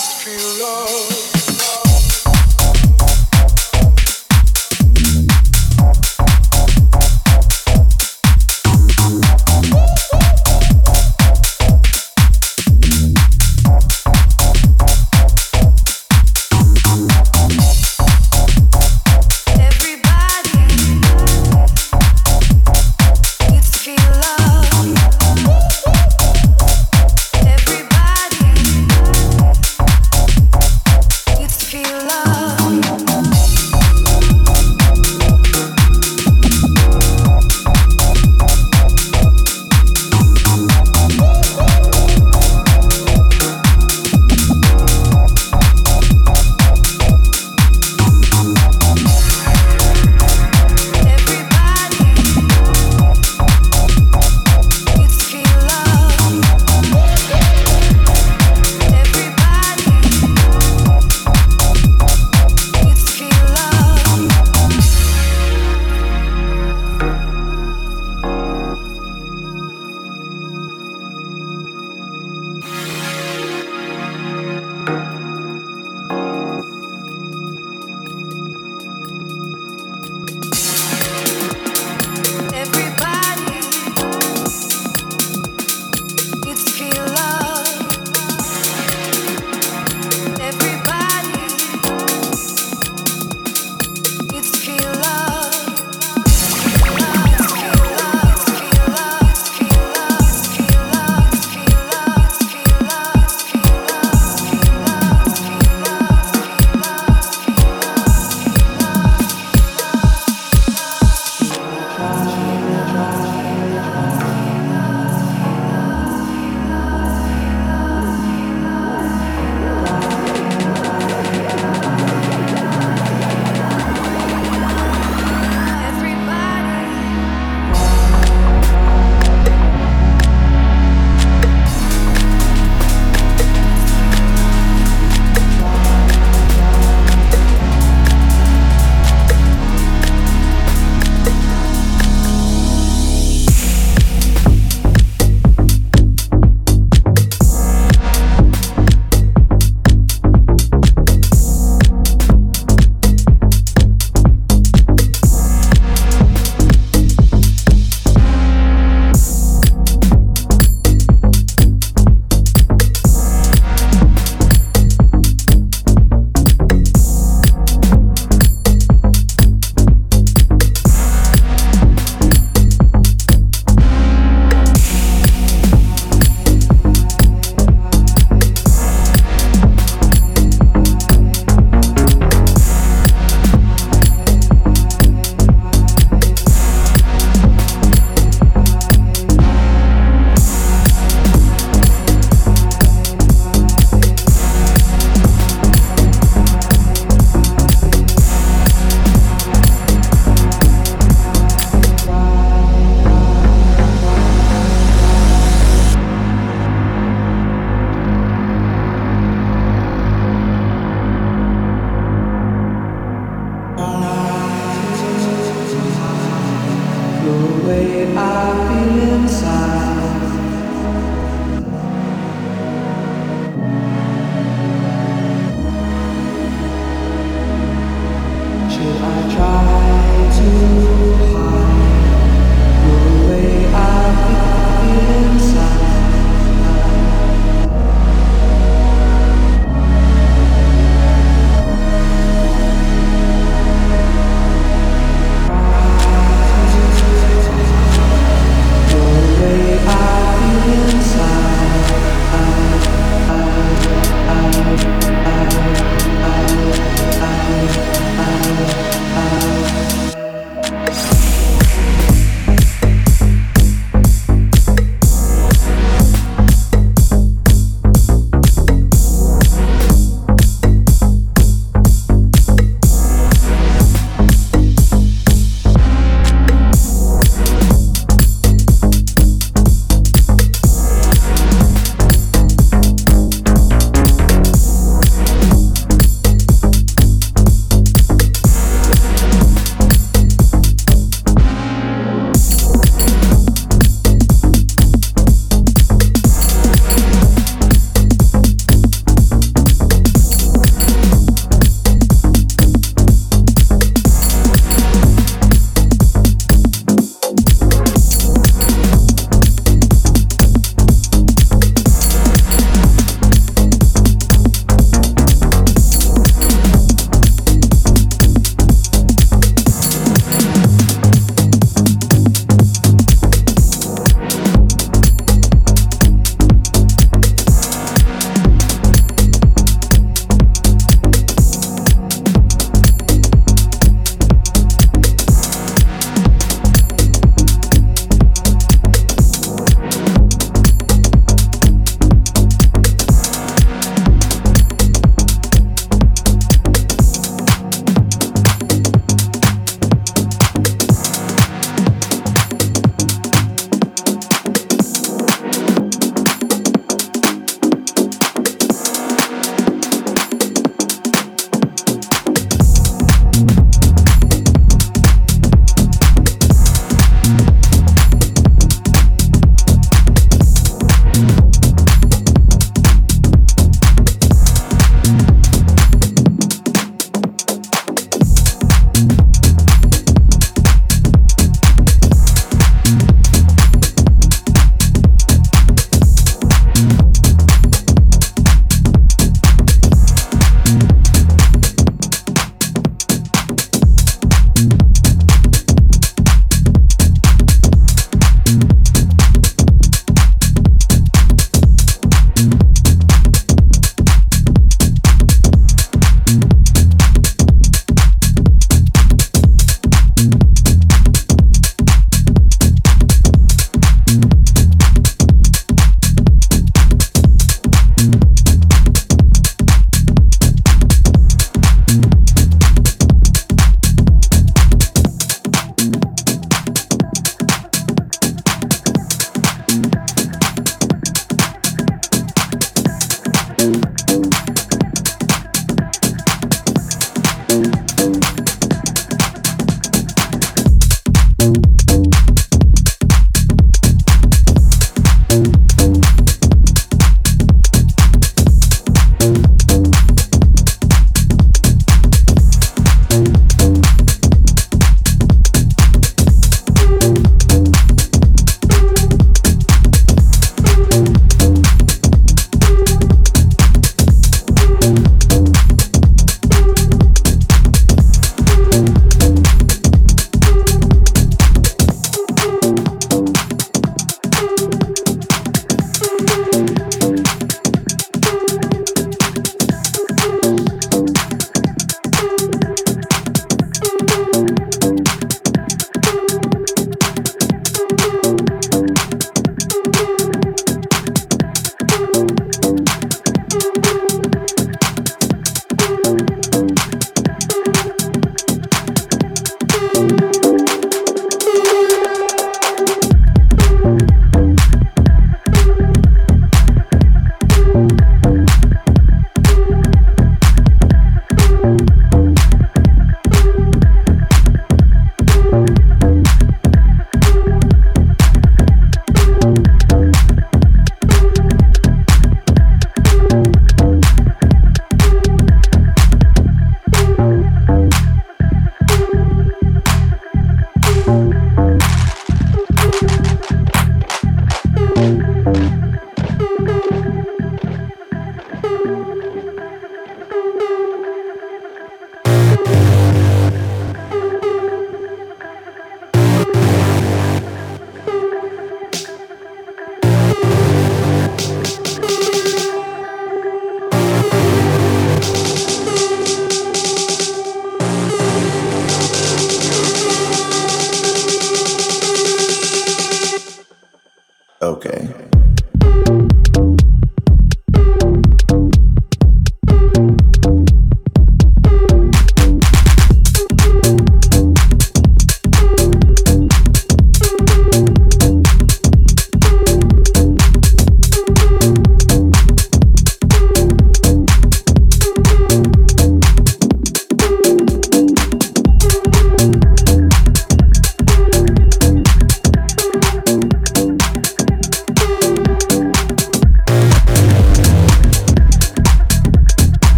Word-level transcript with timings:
feel 0.00 0.64
love. 0.64 1.29